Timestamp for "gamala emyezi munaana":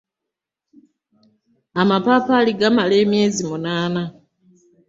2.59-4.03